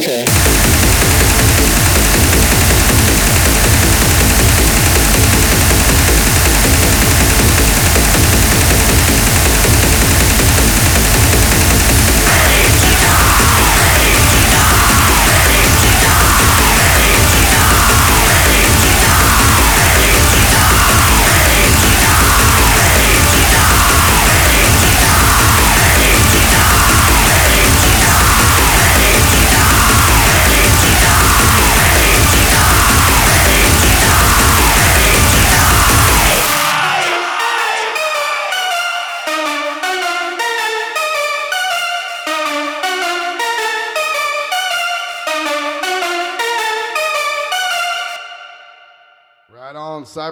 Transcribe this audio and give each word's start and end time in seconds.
Center. 0.00 0.31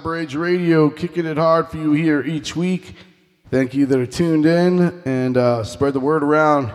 Rage 0.05 0.35
Radio, 0.35 0.89
kicking 0.89 1.25
it 1.25 1.37
hard 1.37 1.69
for 1.69 1.77
you 1.77 1.91
here 1.93 2.21
each 2.21 2.55
week. 2.55 2.95
Thank 3.49 3.73
you 3.73 3.85
that 3.85 3.99
are 3.99 4.05
tuned 4.05 4.45
in 4.45 5.01
and 5.05 5.37
uh, 5.37 5.63
spread 5.63 5.93
the 5.93 5.99
word 5.99 6.23
around. 6.23 6.71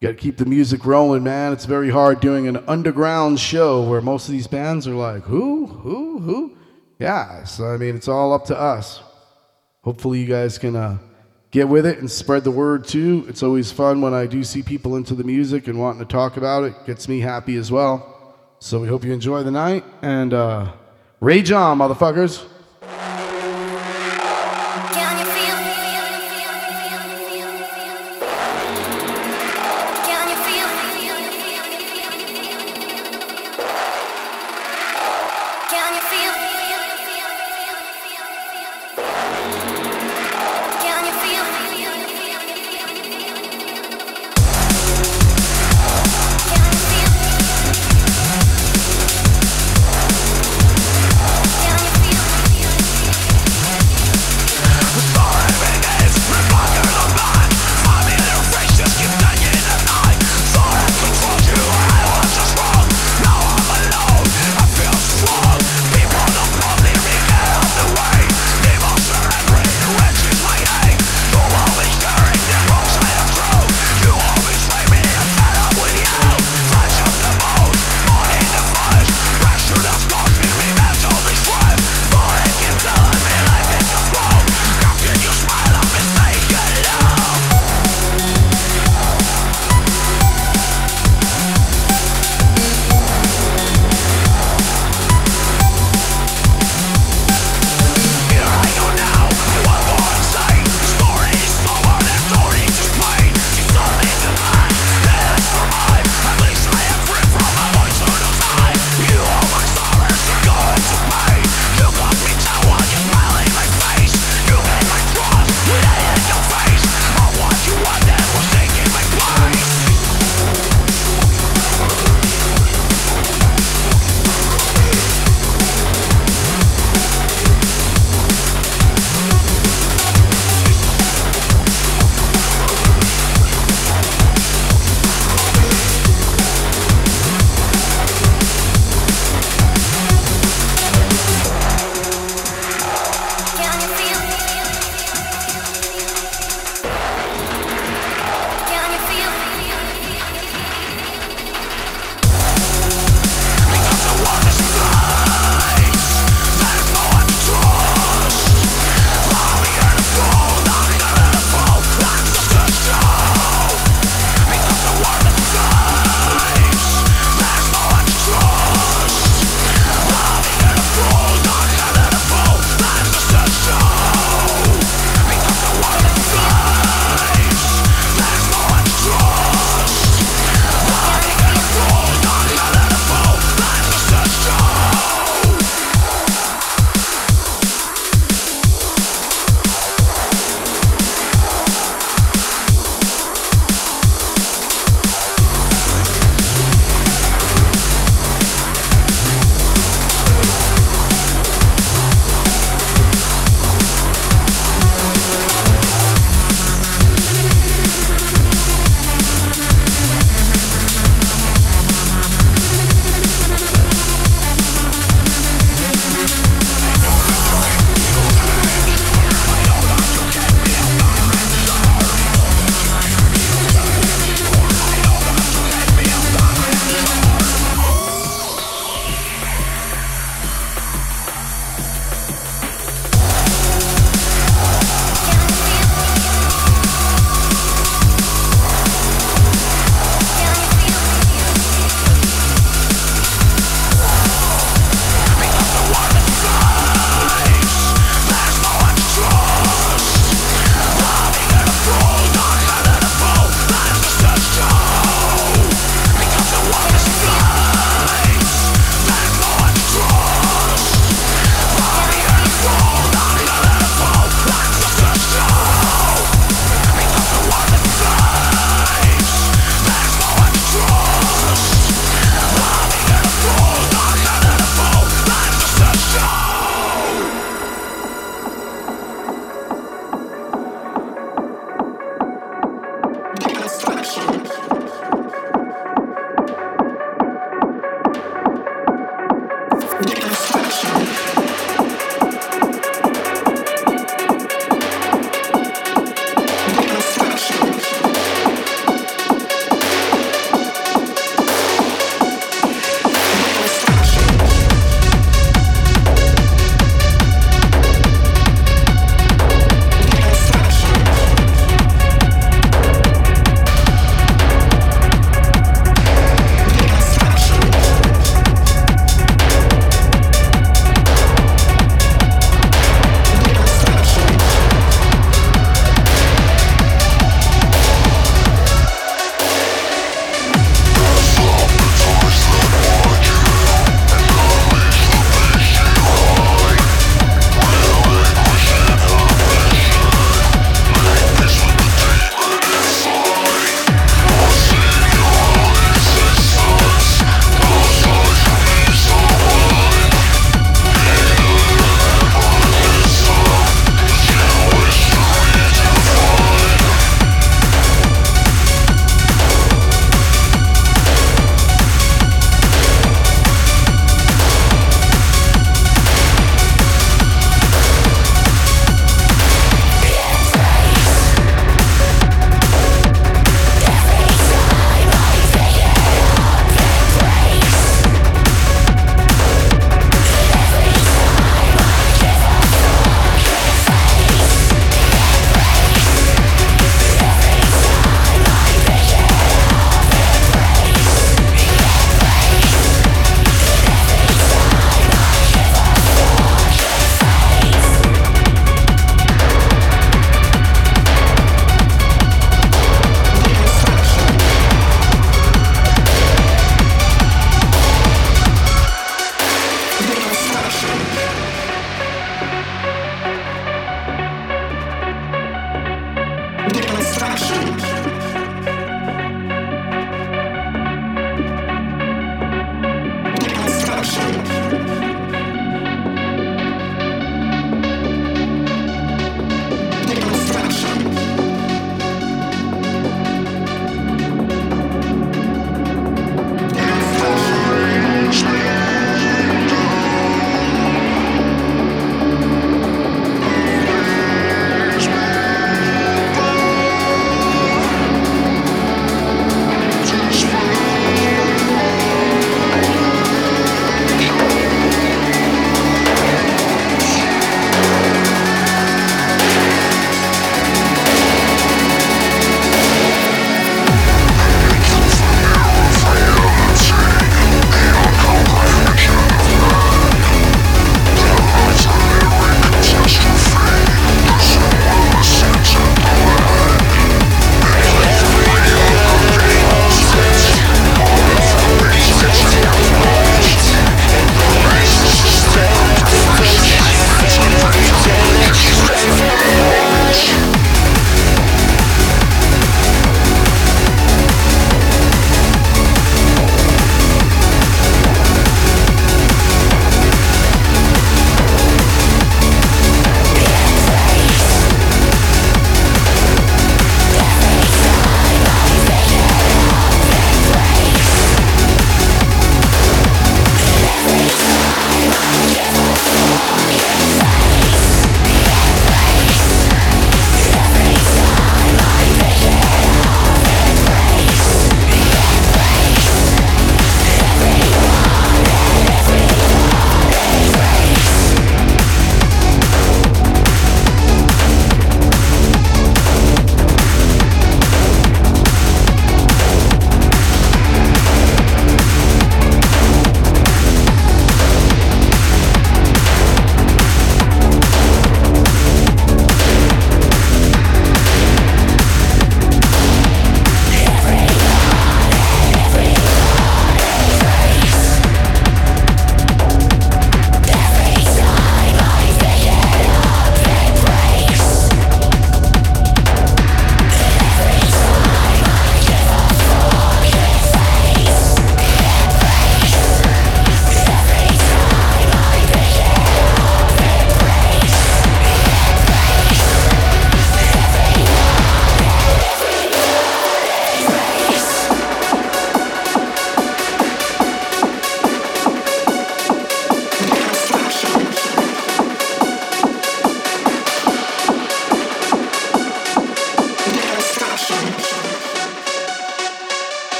Got 0.00 0.08
to 0.08 0.14
keep 0.14 0.36
the 0.36 0.44
music 0.44 0.84
rolling, 0.84 1.22
man. 1.22 1.52
It's 1.52 1.64
very 1.64 1.90
hard 1.90 2.20
doing 2.20 2.48
an 2.48 2.56
underground 2.68 3.40
show 3.40 3.82
where 3.82 4.00
most 4.00 4.28
of 4.28 4.32
these 4.32 4.46
bands 4.46 4.86
are 4.86 4.94
like, 4.94 5.22
who, 5.22 5.66
who, 5.66 6.18
who? 6.18 6.56
Yeah, 6.98 7.44
so 7.44 7.66
I 7.66 7.76
mean, 7.76 7.94
it's 7.94 8.08
all 8.08 8.32
up 8.32 8.46
to 8.46 8.58
us. 8.58 9.00
Hopefully, 9.82 10.20
you 10.20 10.26
guys 10.26 10.58
can 10.58 10.76
uh, 10.76 10.98
get 11.50 11.68
with 11.68 11.86
it 11.86 11.98
and 11.98 12.10
spread 12.10 12.44
the 12.44 12.50
word 12.50 12.86
too. 12.86 13.24
It's 13.28 13.42
always 13.42 13.70
fun 13.70 14.00
when 14.00 14.14
I 14.14 14.26
do 14.26 14.44
see 14.44 14.62
people 14.62 14.96
into 14.96 15.14
the 15.14 15.24
music 15.24 15.68
and 15.68 15.78
wanting 15.78 16.00
to 16.00 16.12
talk 16.12 16.36
about 16.36 16.64
it. 16.64 16.74
Gets 16.86 17.08
me 17.08 17.20
happy 17.20 17.56
as 17.56 17.70
well. 17.70 18.12
So 18.58 18.80
we 18.80 18.88
hope 18.88 19.04
you 19.04 19.12
enjoy 19.12 19.42
the 19.42 19.50
night 19.50 19.84
and 20.02 20.32
uh, 20.32 20.72
rage 21.20 21.50
on, 21.52 21.78
motherfuckers. 21.78 22.44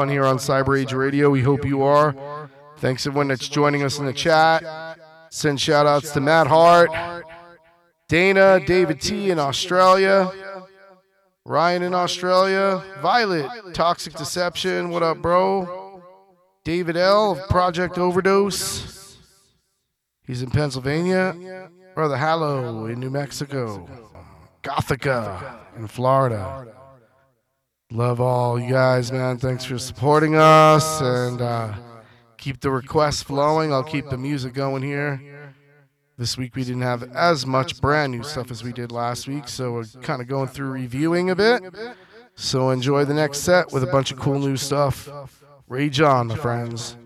Fun 0.00 0.08
here 0.08 0.24
on 0.24 0.38
Cyber 0.38 0.80
Age 0.80 0.94
Radio. 0.94 1.28
We 1.28 1.42
hope 1.42 1.66
you 1.66 1.82
are. 1.82 2.48
Thanks 2.78 3.06
everyone 3.06 3.28
that's 3.28 3.46
joining 3.46 3.82
us 3.82 3.98
in 3.98 4.06
the 4.06 4.14
chat. 4.14 4.64
Send 5.28 5.60
shout 5.60 5.84
outs 5.84 6.12
to 6.12 6.22
Matt 6.22 6.46
Hart, 6.46 6.88
Dana, 8.08 8.60
David 8.66 9.02
T 9.02 9.30
in 9.30 9.38
Australia, 9.38 10.32
Ryan 11.44 11.82
in 11.82 11.92
Australia, 11.92 12.82
Violet, 13.02 13.74
Toxic 13.74 14.14
Deception, 14.14 14.88
what 14.88 15.02
up, 15.02 15.20
bro? 15.20 16.02
David 16.64 16.96
L, 16.96 17.32
of 17.32 17.46
Project 17.50 17.98
Overdose. 17.98 19.18
He's 20.26 20.40
in 20.40 20.50
Pennsylvania. 20.50 21.68
Brother 21.94 22.16
Hallow 22.16 22.86
in 22.86 23.00
New 23.00 23.10
Mexico. 23.10 23.86
Gothica 24.62 25.58
in 25.76 25.88
Florida. 25.88 26.79
Love 27.92 28.20
all 28.20 28.60
you 28.60 28.70
guys, 28.70 29.10
man. 29.10 29.36
Thanks 29.36 29.64
for 29.64 29.76
supporting 29.76 30.36
us 30.36 31.00
and 31.00 31.40
uh, 31.40 31.74
keep 32.36 32.60
the 32.60 32.70
requests 32.70 33.22
flowing. 33.22 33.72
I'll 33.72 33.82
keep 33.82 34.08
the 34.08 34.16
music 34.16 34.54
going 34.54 34.82
here. 34.82 35.20
This 36.16 36.38
week 36.38 36.54
we 36.54 36.62
didn't 36.62 36.82
have 36.82 37.02
as 37.14 37.46
much 37.46 37.80
brand 37.80 38.12
new 38.12 38.22
stuff 38.22 38.50
as 38.50 38.62
we 38.62 38.72
did 38.72 38.92
last 38.92 39.26
week, 39.26 39.48
so 39.48 39.72
we're 39.72 39.84
kind 40.02 40.22
of 40.22 40.28
going 40.28 40.48
through 40.48 40.70
reviewing 40.70 41.30
a 41.30 41.34
bit. 41.34 41.62
So 42.36 42.70
enjoy 42.70 43.06
the 43.06 43.14
next 43.14 43.38
set 43.38 43.72
with 43.72 43.82
a 43.82 43.86
bunch 43.86 44.12
of 44.12 44.18
cool 44.18 44.38
new 44.38 44.56
stuff. 44.56 45.08
Rage 45.66 46.00
on, 46.00 46.28
my 46.28 46.36
friends. 46.36 46.96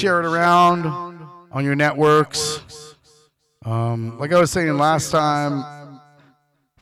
Share 0.00 0.20
it 0.20 0.24
around 0.24 0.86
on 1.52 1.62
your 1.62 1.74
networks. 1.74 2.62
Um, 3.66 4.18
like 4.18 4.32
I 4.32 4.40
was 4.40 4.50
saying 4.50 4.78
last 4.78 5.10
time, 5.10 6.00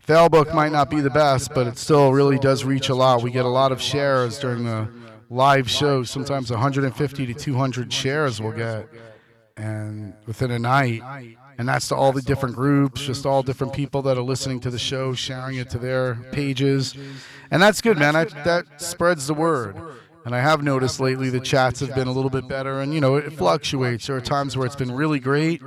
Failbook 0.07 0.55
might 0.55 0.71
not 0.71 0.89
be 0.89 1.01
the 1.01 1.11
best, 1.11 1.53
but 1.53 1.67
it 1.67 1.79
still 1.79 2.13
really 2.13 2.39
does 2.39 2.65
reach 2.65 2.91
a 2.91 2.95
lot. 2.95 3.23
We 3.25 3.33
get 3.33 3.45
a 3.45 3.49
lot 3.49 3.73
of 3.73 3.83
shares 3.83 4.39
during 4.39 4.65
the 4.65 4.89
live 5.31 5.69
show. 5.69 6.05
Sometimes 6.05 6.53
150 6.53 7.27
to 7.27 7.35
200 7.35 7.93
shares 7.93 8.41
we'll 8.41 8.53
get, 8.53 8.89
and 9.57 10.15
within 10.27 10.53
a 10.53 10.59
night. 10.61 11.03
And 11.59 11.69
that's 11.69 11.89
to 11.89 11.97
all 11.97 12.13
the 12.13 12.23
different 12.23 12.55
groups, 12.55 13.01
just 13.01 13.27
all 13.27 13.43
different 13.43 13.73
people 13.73 14.01
that 14.03 14.17
are 14.17 14.23
listening 14.23 14.61
to 14.61 14.71
the 14.71 14.79
show, 14.79 15.13
sharing 15.13 15.57
it 15.57 15.71
to 15.71 15.79
their 15.79 16.15
pages, 16.31 16.95
and 17.51 17.61
that's 17.61 17.81
good, 17.81 17.99
man. 17.99 18.15
That 18.15 18.45
that 18.45 18.81
spreads 18.81 19.27
the 19.27 19.35
word. 19.35 19.75
And 20.25 20.35
I 20.35 20.41
have 20.41 20.63
noticed 20.63 21.01
lately 21.01 21.31
the 21.31 21.41
chats 21.41 21.81
have 21.81 21.95
been 21.95 22.09
a 22.09 22.13
little 22.13 22.31
bit 22.31 22.49
better, 22.49 22.81
and 22.81 22.93
you 22.93 23.01
know 23.01 23.17
it 23.17 23.33
fluctuates. 23.33 24.07
There 24.07 24.17
are 24.17 24.21
times 24.21 24.57
where 24.57 24.67
it's 24.67 24.77
been 24.77 24.93
really 24.93 25.21
great, 25.21 25.63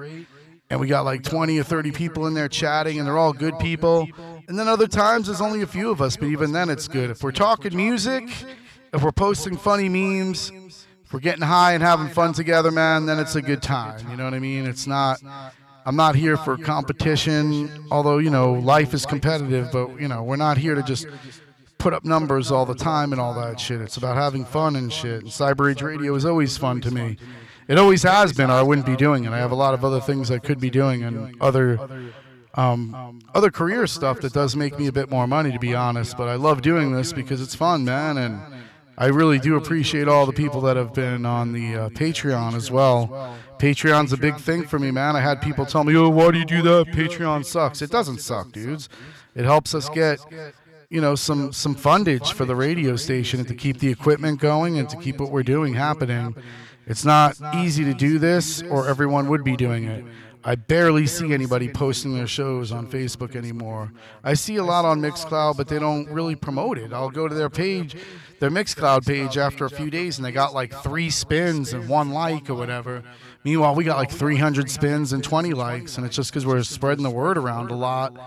and 0.70 0.80
we 0.80 0.88
got 0.88 1.06
like 1.06 1.24
20 1.24 1.60
or 1.60 1.64
30 1.64 1.92
people 1.92 2.28
in 2.28 2.34
there 2.34 2.48
chatting, 2.48 2.98
and 2.98 3.08
they're 3.08 3.18
all 3.18 3.34
good 3.34 3.58
people. 3.60 4.08
And 4.48 4.60
then 4.60 4.68
other 4.68 4.88
times 4.88 5.28
there's 5.28 5.42
only 5.42 5.62
a 5.62 5.68
few 5.68 5.90
of 5.90 6.02
us, 6.02 6.18
but 6.18 6.28
even 6.28 6.52
then 6.52 6.70
it's 6.70 6.88
good. 6.88 7.10
If 7.10 7.24
we're 7.24 7.32
talking 7.32 7.76
music, 7.76 8.30
if 8.94 9.04
we're 9.04 9.12
posting 9.12 9.58
funny 9.58 9.90
memes, 9.90 10.52
if 11.06 11.14
we're 11.14 11.20
getting 11.20 11.44
high 11.44 11.74
and 11.74 11.84
having 11.84 12.08
fun 12.08 12.34
together, 12.34 12.72
man, 12.72 13.06
then 13.06 13.20
it's 13.20 13.36
a 13.36 13.42
good 13.42 13.62
time. 13.62 14.00
You 14.10 14.18
know 14.18 14.26
what 14.26 14.34
I 14.34 14.40
mean? 14.40 14.66
It's 14.66 14.88
not. 14.88 15.22
I'm 15.86 15.96
not 15.96 16.16
here 16.16 16.38
for 16.38 16.58
competition, 16.58 17.88
although 17.90 18.20
you 18.20 18.30
know 18.30 18.54
life 18.54 18.94
is 18.94 19.06
competitive, 19.06 19.72
but 19.72 20.00
you 20.00 20.08
know 20.08 20.24
we're 20.24 20.36
not 20.36 20.58
here 20.58 20.76
to 20.76 20.84
just 20.84 21.08
put 21.82 21.94
up 21.94 22.06
numbers 22.06 22.52
all 22.52 22.66
the 22.66 22.76
time 22.76 23.12
and 23.12 23.20
all 23.20 23.34
that 23.34 23.60
shit. 23.60 23.82
It's 23.82 23.98
about 23.98 24.16
having 24.16 24.46
fun 24.46 24.76
and 24.76 24.94
shit. 24.94 25.24
And 25.24 25.32
Cyber 25.32 25.72
Age 25.72 25.82
Radio 25.82 26.14
is 26.14 26.26
always 26.26 26.56
fun 26.56 26.80
to 26.82 26.92
me. 26.92 27.18
It 27.68 27.80
always 27.80 28.04
has 28.04 28.34
been, 28.34 28.52
or 28.52 28.54
I 28.54 28.62
wouldn't 28.62 28.86
be 28.86 28.96
doing 28.96 29.26
it. 29.26 29.32
I 29.32 29.40
have 29.40 29.52
a 29.52 29.56
lot 29.56 29.74
of 29.74 29.84
other 29.84 30.00
things 30.00 30.30
I 30.30 30.38
could 30.38 30.60
be 30.60 30.70
doing 30.70 31.04
and 31.04 31.36
other 31.42 31.80
um, 32.54 33.22
other 33.34 33.50
career 33.50 33.88
stuff 33.88 34.20
that 34.22 34.34
does 34.34 34.56
make 34.56 34.78
me 34.78 34.88
a 34.88 34.92
bit 34.92 35.10
more 35.10 35.26
money, 35.26 35.52
to 35.52 35.60
be 35.60 35.74
honest. 35.74 36.18
But 36.18 36.28
I 36.28 36.36
love 36.36 36.62
doing 36.62 36.92
this 36.92 37.14
because 37.14 37.42
it's 37.42 37.56
fun, 37.56 37.86
man, 37.86 38.18
and 38.18 38.42
I 38.98 39.08
really 39.08 39.40
do 39.40 39.56
appreciate 39.56 40.08
all 40.08 40.26
the 40.26 40.34
people 40.34 40.62
that 40.62 40.76
have 40.76 40.94
been 40.94 41.26
on 41.26 41.54
the 41.54 41.76
uh, 41.76 41.90
Patreon 41.90 42.54
as 42.56 42.70
well. 42.70 43.36
Patreon's 43.58 44.12
a 44.12 44.18
big 44.18 44.38
thing 44.38 44.68
for 44.68 44.78
me, 44.78 44.92
man. 44.92 45.16
I 45.16 45.22
had 45.22 45.42
people 45.42 45.66
tell 45.66 45.84
me, 45.84 45.96
"Oh, 45.96 46.10
why 46.10 46.32
do 46.32 46.40
you 46.40 46.46
do 46.46 46.62
that? 46.62 46.88
Patreon 46.88 47.46
sucks." 47.46 47.82
It 47.82 47.90
doesn't 47.90 48.20
suck, 48.20 48.52
dudes. 48.52 48.90
It 49.34 49.46
helps 49.46 49.74
us 49.74 49.88
get 49.90 50.20
you 50.92 51.00
know 51.00 51.16
some 51.16 51.54
some 51.54 51.74
fundage 51.74 52.34
for 52.34 52.44
the 52.46 52.56
radio 52.56 52.98
station 52.98 53.46
to 53.46 53.56
keep 53.56 53.80
the 53.80 53.90
equipment 53.90 54.42
going 54.42 54.78
and 54.78 54.90
to 54.90 54.98
keep 54.98 55.20
what 55.20 55.32
we're 55.32 55.42
doing 55.42 55.74
happening. 55.74 56.36
It's 56.86 57.06
not 57.06 57.38
easy 57.56 57.86
to 57.86 57.94
do 57.94 58.20
this, 58.20 58.62
or 58.64 58.90
everyone 58.90 59.30
would 59.30 59.44
be 59.44 59.56
doing 59.56 59.86
it. 59.86 60.04
I 60.44 60.56
barely 60.56 61.08
see 61.08 61.34
anybody 61.34 61.70
posting 61.70 62.16
their 62.16 62.28
shows 62.28 62.72
on 62.72 62.88
Facebook 62.88 63.36
anymore. 63.36 63.94
I 64.24 64.34
see 64.34 64.58
a 64.58 64.64
lot 64.64 64.86
on 64.86 65.00
Mixcloud, 65.00 65.56
but 65.56 65.68
they 65.68 65.80
don't 65.80 66.10
really 66.10 66.36
promote 66.36 66.80
it. 66.80 66.92
I'll 66.92 67.12
go 67.12 67.28
to 67.28 67.36
their 67.36 67.50
page, 67.50 67.96
their 68.40 68.50
Mixcloud 68.50 69.06
page, 69.06 69.38
after 69.38 69.66
a 69.66 69.70
few 69.70 69.92
days, 69.92 70.18
and 70.18 70.26
they 70.26 70.32
got 70.32 70.54
like 70.54 70.74
three 70.74 71.12
spins 71.12 71.72
and 71.74 71.88
one 71.88 72.10
like 72.10 72.50
or 72.50 72.56
whatever. 72.56 73.04
Meanwhile, 73.46 73.76
we 73.76 73.84
got 73.84 73.98
like 73.98 74.12
300 74.12 74.70
spins 74.70 75.14
and 75.14 75.24
20 75.24 75.54
likes, 75.54 75.98
and 75.98 76.06
it's 76.06 76.16
just 76.16 76.32
because 76.32 76.46
we're 76.46 76.64
spreading 76.64 77.04
the 77.04 77.12
word 77.12 77.38
around 77.38 77.70
a 77.70 77.76
lot 77.76 78.18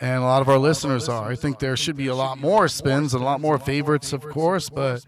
and 0.00 0.22
a 0.22 0.26
lot 0.26 0.42
of 0.42 0.48
our 0.48 0.58
listeners 0.58 1.08
are. 1.08 1.30
I 1.30 1.36
think 1.36 1.58
there 1.58 1.76
should 1.76 1.96
be 1.96 2.08
a 2.08 2.14
lot 2.14 2.38
more 2.38 2.68
spins 2.68 3.14
and 3.14 3.22
a 3.22 3.24
lot 3.24 3.40
more 3.40 3.58
favorites, 3.58 4.12
of 4.12 4.22
course, 4.22 4.68
but 4.68 5.04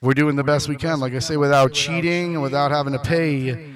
we're 0.00 0.14
doing 0.14 0.36
the 0.36 0.44
best 0.44 0.68
we 0.68 0.76
can. 0.76 1.00
Like 1.00 1.14
I 1.14 1.20
say, 1.20 1.36
without 1.36 1.72
cheating 1.72 2.34
and 2.34 2.42
without 2.42 2.70
having 2.70 2.92
to 2.92 2.98
pay 2.98 3.72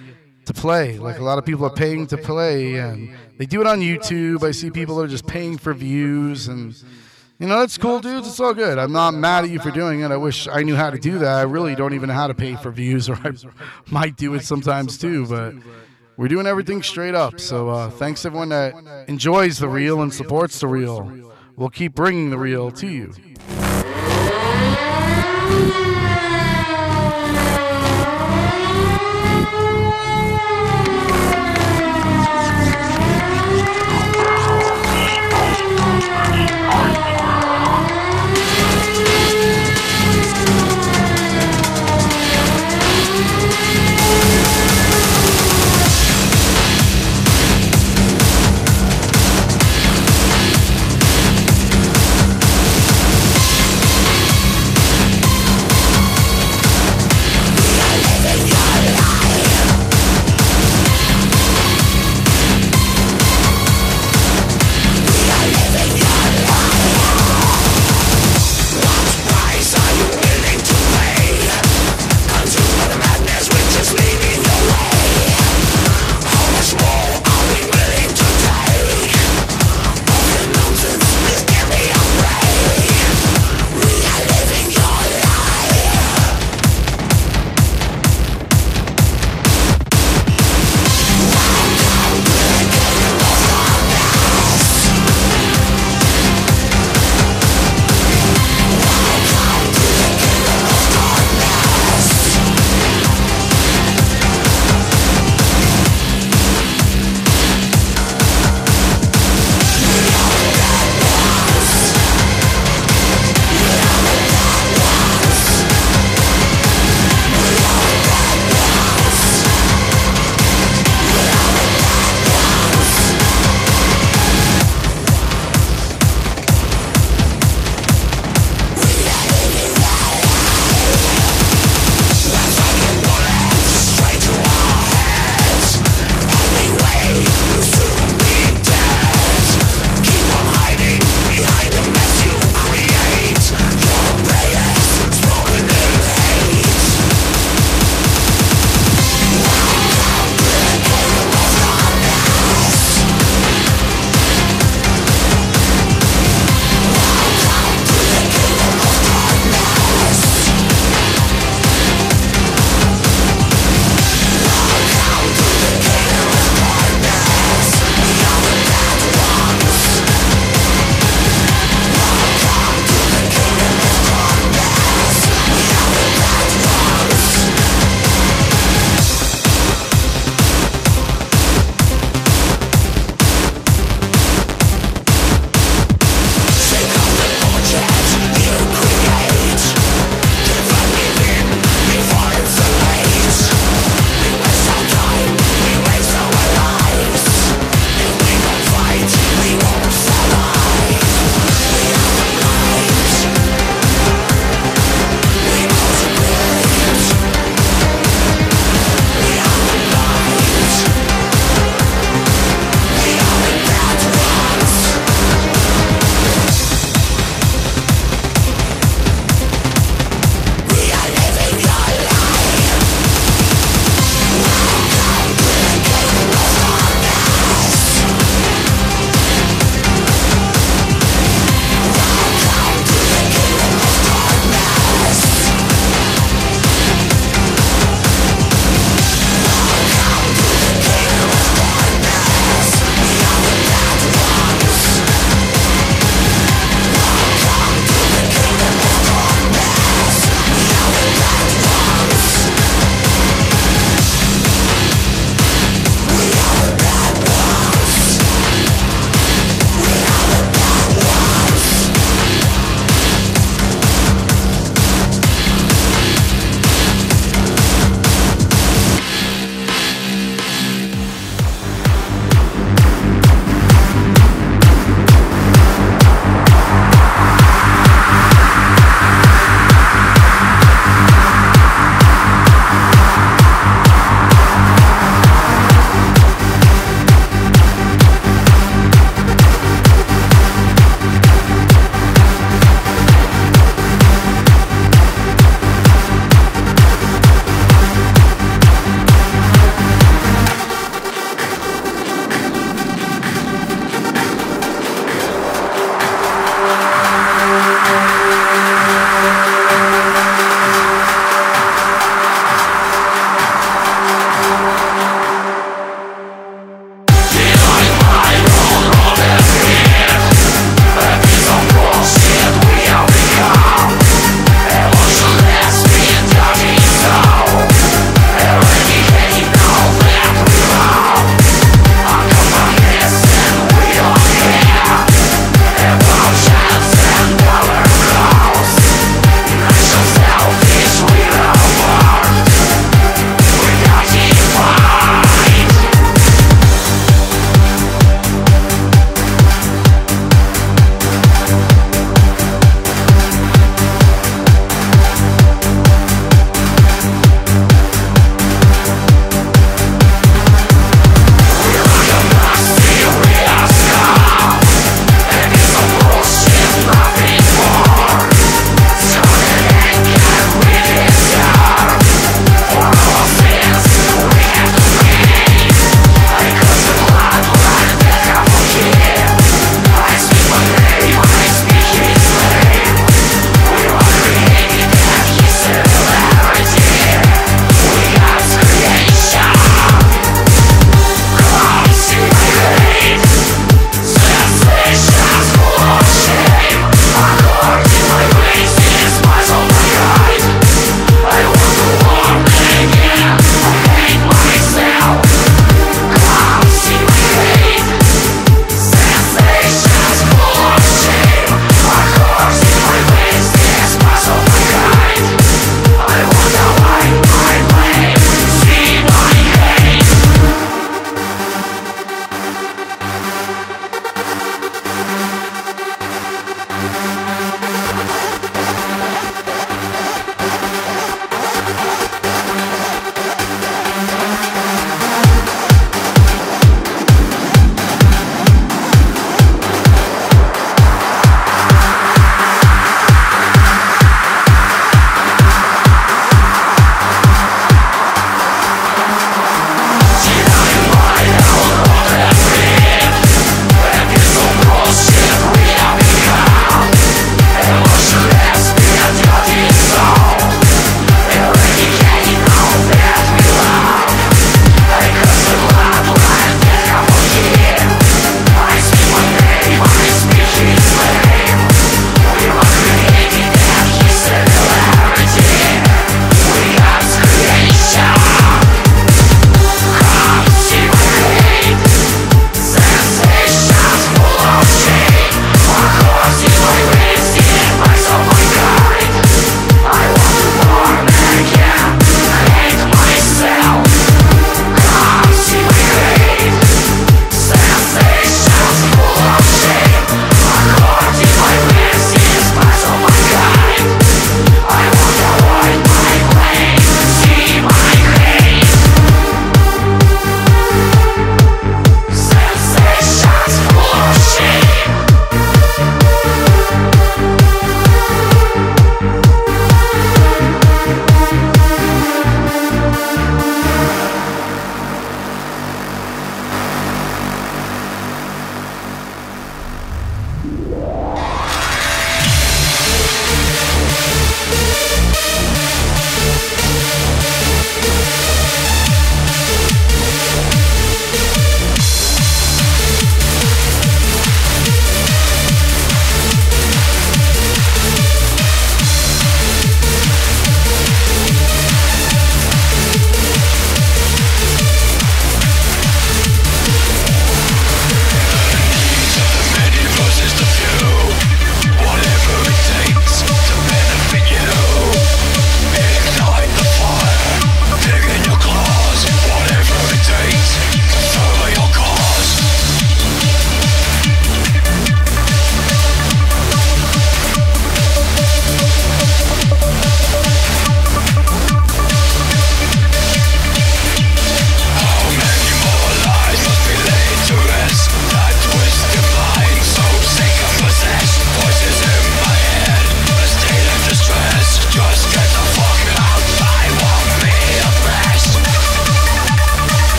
to 0.46 0.52
play. 0.52 0.98
Like 0.98 1.18
a 1.18 1.22
lot 1.22 1.38
of 1.38 1.44
people 1.44 1.64
are 1.66 1.74
paying 1.74 2.06
to 2.08 2.16
play, 2.16 2.76
and 2.76 3.14
they 3.38 3.46
do 3.46 3.60
it 3.60 3.66
on 3.66 3.80
YouTube. 3.80 4.42
I 4.42 4.50
see 4.50 4.70
people 4.70 4.96
that 4.96 5.04
are 5.04 5.08
just 5.08 5.26
paying 5.26 5.58
for 5.58 5.72
views, 5.74 6.48
and 6.48 6.74
you 7.38 7.46
know 7.46 7.60
that's 7.60 7.78
cool, 7.78 8.00
dudes. 8.00 8.26
It's 8.28 8.40
all 8.40 8.54
good. 8.54 8.78
I'm 8.78 8.92
not 8.92 9.14
mad 9.14 9.44
at 9.44 9.50
you 9.50 9.60
for 9.60 9.70
doing 9.70 10.00
it. 10.00 10.10
I 10.10 10.16
wish 10.16 10.48
I 10.48 10.62
knew 10.62 10.76
how 10.76 10.90
to 10.90 10.98
do 10.98 11.18
that. 11.18 11.36
I 11.36 11.42
really 11.42 11.74
don't 11.74 11.94
even 11.94 12.08
know 12.08 12.14
how 12.14 12.26
to 12.26 12.34
pay 12.34 12.56
for 12.56 12.70
views, 12.70 13.08
or 13.08 13.16
I 13.22 13.32
might 13.90 14.16
do 14.16 14.34
it 14.34 14.42
sometimes 14.42 14.98
too, 14.98 15.26
but. 15.26 15.54
We're 16.20 16.28
doing 16.28 16.46
everything 16.46 16.82
straight 16.82 17.14
up. 17.14 17.40
So 17.40 17.70
uh, 17.70 17.88
thanks 17.88 18.26
everyone 18.26 18.50
that 18.50 18.74
enjoys 19.08 19.56
the 19.56 19.70
real 19.70 20.02
and 20.02 20.12
supports 20.12 20.60
the 20.60 20.66
real. 20.66 21.32
We'll 21.56 21.70
keep 21.70 21.94
bringing 21.94 22.28
the 22.28 22.36
real 22.36 22.70
to 22.72 22.86
you. 22.86 23.14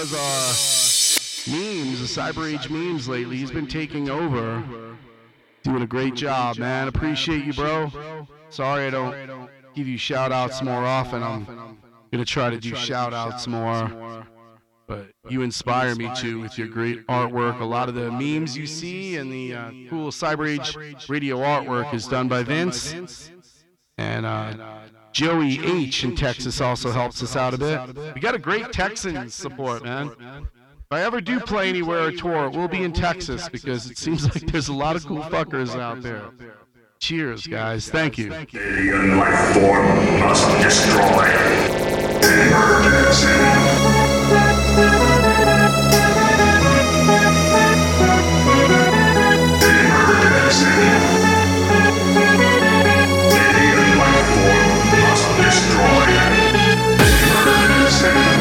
Does 0.00 0.14
uh 0.14 1.50
memes, 1.50 2.00
the 2.00 2.20
Cyber 2.20 2.50
Age 2.50 2.70
memes 2.70 3.06
lately. 3.06 3.36
He's 3.36 3.50
been 3.50 3.66
taking 3.66 4.08
over. 4.08 4.64
Doing 5.62 5.82
a 5.82 5.86
great 5.86 6.14
job, 6.14 6.56
man. 6.56 6.88
Appreciate 6.88 7.44
you, 7.44 7.52
bro. 7.52 7.92
Sorry 8.48 8.86
I 8.86 8.90
don't 8.90 9.50
give 9.74 9.86
you 9.86 9.98
shout 9.98 10.32
outs 10.32 10.62
more 10.62 10.86
often. 10.86 11.22
I'm 11.22 11.78
gonna 12.10 12.24
try 12.24 12.48
to 12.48 12.58
do 12.58 12.74
shout 12.74 13.12
outs 13.12 13.46
more. 13.46 14.26
But 14.86 15.10
you 15.28 15.42
inspire 15.42 15.94
me 15.94 16.10
too 16.16 16.40
with 16.40 16.56
your 16.56 16.68
great 16.68 17.06
artwork. 17.06 17.60
A 17.60 17.64
lot 17.66 17.90
of 17.90 17.94
the 17.94 18.10
memes 18.10 18.56
you 18.56 18.66
see 18.66 19.18
and 19.18 19.30
the 19.30 19.54
uh, 19.54 19.70
cool 19.90 20.10
Cyber 20.10 20.48
Age 20.48 21.10
radio 21.10 21.36
artwork 21.36 21.92
is 21.92 22.06
done 22.06 22.26
by 22.26 22.42
Vince. 22.42 23.30
And 23.98 24.24
uh, 24.24 24.54
Joey 25.12 25.60
H 25.62 26.04
in 26.04 26.16
Texas 26.16 26.62
also 26.62 26.90
helps 26.90 27.22
us 27.22 27.36
out 27.36 27.52
a 27.52 27.58
bit. 27.58 27.80
We 28.20 28.22
got 28.22 28.34
a 28.34 28.38
great 28.38 28.70
Texan 28.70 29.30
support, 29.30 29.82
man. 29.82 30.10
If 30.10 30.90
I 30.90 31.00
ever 31.00 31.22
do 31.22 31.40
play 31.40 31.70
anywhere 31.70 32.08
or 32.08 32.12
tour, 32.12 32.48
it 32.48 32.52
will 32.52 32.68
be 32.68 32.82
in 32.82 32.92
Texas 32.92 33.48
because 33.48 33.90
it 33.90 33.96
seems 33.96 34.24
like 34.24 34.46
there's 34.52 34.68
a 34.68 34.74
lot 34.74 34.94
of 34.94 35.06
cool 35.06 35.22
fuckers 35.22 35.74
out 35.74 36.02
there. 36.02 36.24
Cheers, 36.98 37.46
guys. 37.46 37.88
Thank 37.88 38.18
you. 38.18 38.30
Alien 38.34 39.16
life 39.16 39.54
form 39.54 39.86
must 40.20 40.46
destroy. 40.60 41.30
Emergency. 42.20 44.09
Emergency. 58.02 58.39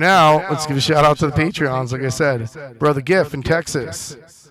Now, 0.00 0.48
let's 0.50 0.66
give 0.66 0.76
a 0.76 0.80
shout 0.80 1.04
out 1.04 1.18
to 1.18 1.26
the 1.26 1.32
Patreons. 1.32 1.92
Like 1.92 2.02
I 2.02 2.08
said, 2.08 2.78
Brother 2.78 3.00
Giff 3.00 3.34
in 3.34 3.42
Texas, 3.42 4.50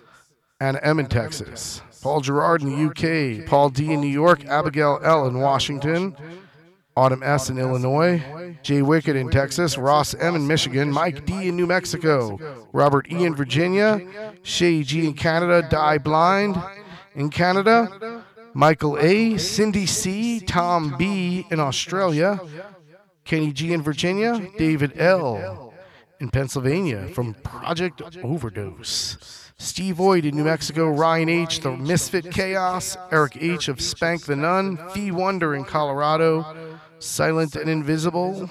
Anna 0.60 0.78
M 0.82 0.98
in 0.98 1.06
Texas, 1.06 1.82
Paul 2.00 2.20
Gerard 2.20 2.62
in 2.62 2.70
the 2.70 3.40
UK, 3.40 3.46
Paul 3.46 3.68
D 3.68 3.92
in 3.92 4.00
New 4.00 4.06
York, 4.06 4.46
Abigail 4.46 5.00
L 5.02 5.26
in 5.26 5.40
Washington, 5.40 6.16
Autumn 6.96 7.22
S 7.22 7.50
in 7.50 7.58
Illinois, 7.58 8.56
Jay 8.62 8.80
Wicked 8.80 9.16
in 9.16 9.28
Texas, 9.30 9.76
Ross 9.76 10.14
M 10.14 10.34
in 10.36 10.46
Michigan, 10.46 10.90
Mike 10.90 11.26
D 11.26 11.48
in 11.48 11.56
New 11.56 11.66
Mexico, 11.66 12.38
Robert 12.72 13.10
E 13.10 13.24
in 13.24 13.34
Virginia, 13.34 14.00
Shay 14.42 14.82
G 14.82 15.06
in 15.06 15.14
Canada, 15.14 15.66
Die 15.68 15.98
Blind 15.98 16.56
in 17.14 17.28
Canada, 17.28 18.24
Michael 18.54 18.98
A, 18.98 19.36
Cindy 19.36 19.86
C, 19.86 20.40
Tom 20.40 20.94
B 20.96 21.46
in 21.50 21.60
Australia, 21.60 22.40
Kenny 23.30 23.52
G 23.52 23.72
in 23.72 23.80
Virginia, 23.80 24.44
David 24.58 24.98
L. 25.00 25.72
in 26.18 26.30
Pennsylvania 26.30 27.06
from 27.14 27.34
Project 27.34 28.02
Overdose, 28.24 29.52
Steve 29.56 29.94
Void 29.94 30.24
in 30.24 30.34
New 30.34 30.42
Mexico, 30.42 30.88
Ryan 30.88 31.28
H. 31.28 31.60
The 31.60 31.76
Misfit 31.76 32.32
Chaos, 32.32 32.96
Eric 33.12 33.36
H. 33.40 33.68
of 33.68 33.80
Spank 33.80 34.24
the 34.24 34.34
Nun, 34.34 34.78
Fee 34.90 35.12
Wonder 35.12 35.54
in 35.54 35.62
Colorado, 35.62 36.44
Silent 36.98 37.54
and 37.54 37.70
Invisible, 37.70 38.50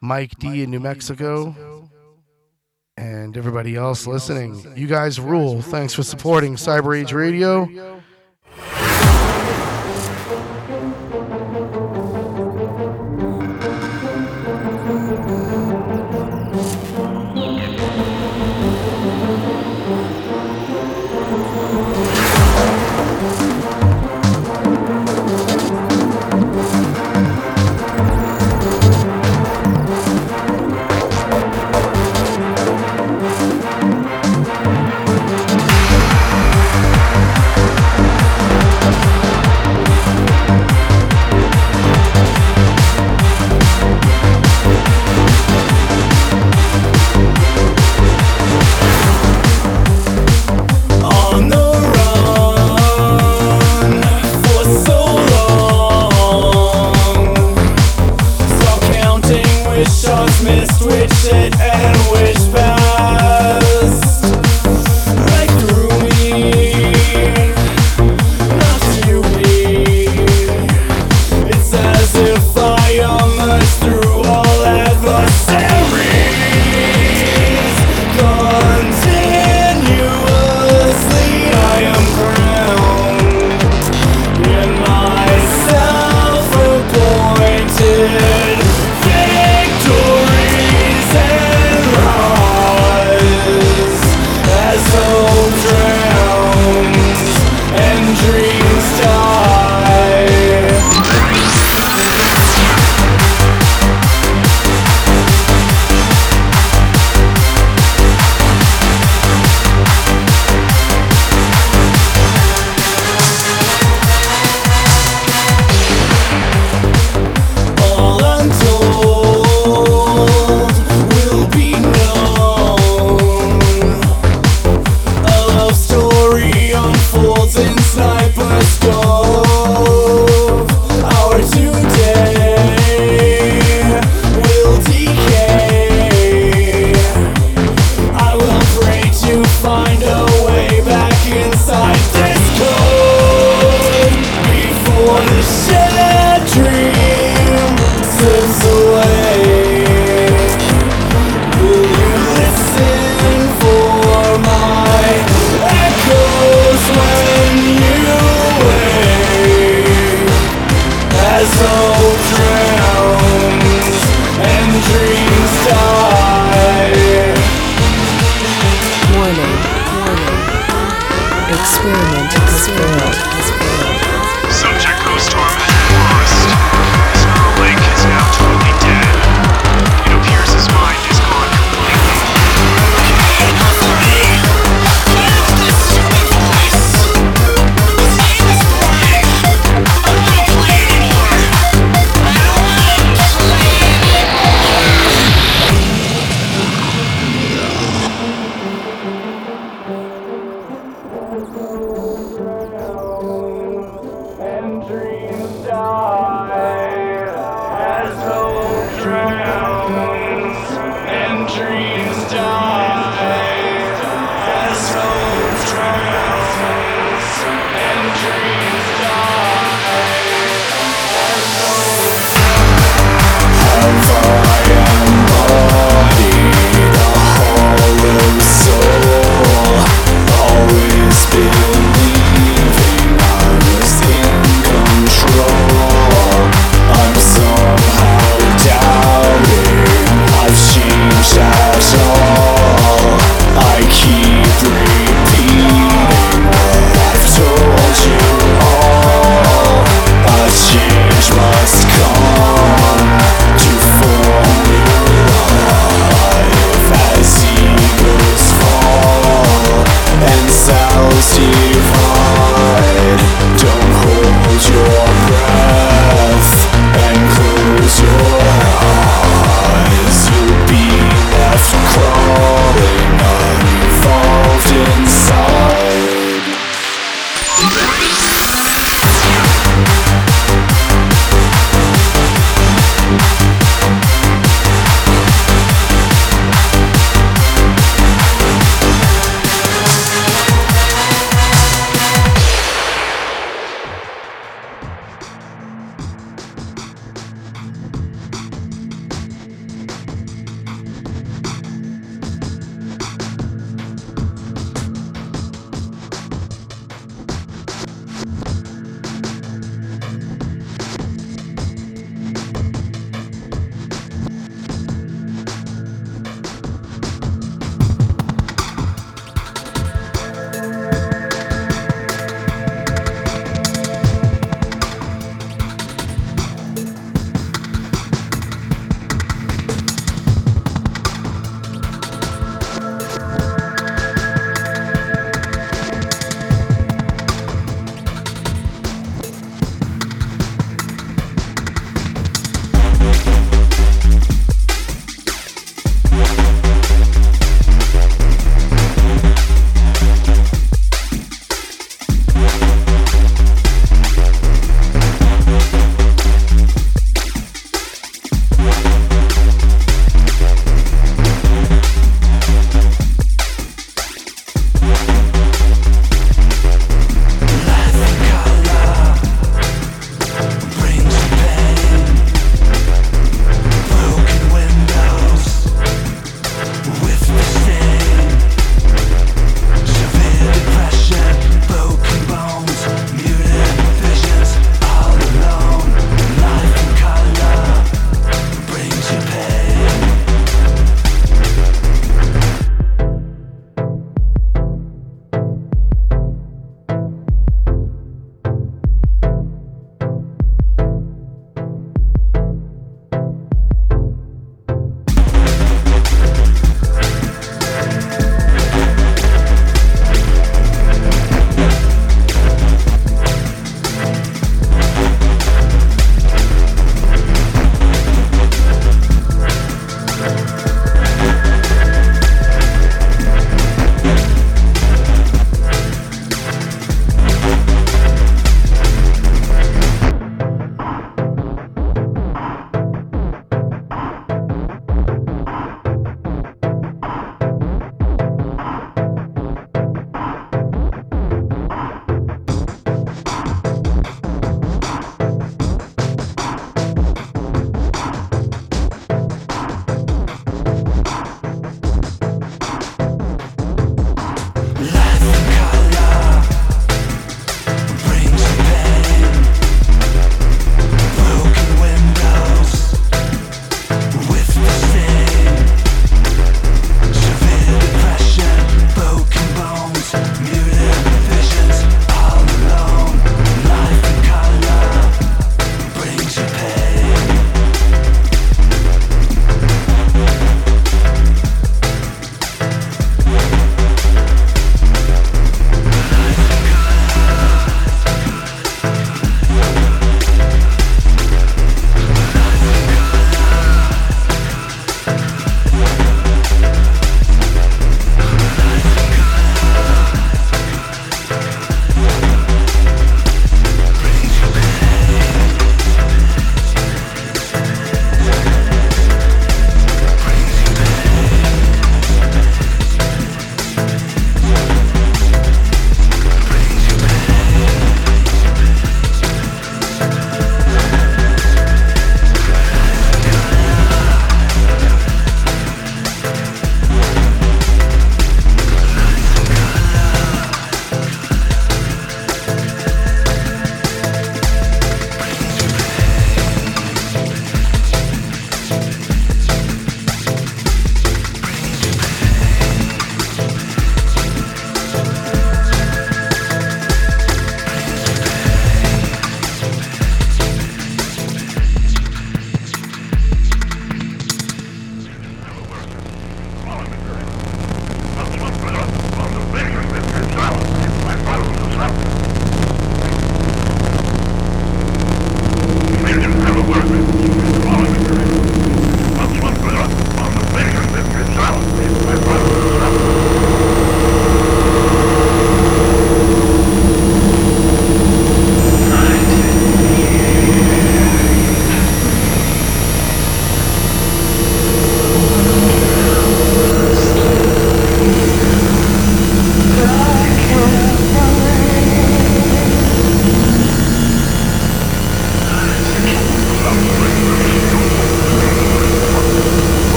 Mike 0.00 0.36
D 0.40 0.64
in 0.64 0.72
New 0.72 0.80
Mexico, 0.80 1.88
and 2.96 3.36
everybody 3.36 3.76
else 3.76 4.04
listening. 4.08 4.66
You 4.76 4.88
guys 4.88 5.20
rule. 5.20 5.62
Thanks 5.62 5.94
for 5.94 6.02
supporting 6.02 6.56
Cyber 6.56 7.00
Age 7.00 7.12
Radio. 7.12 7.95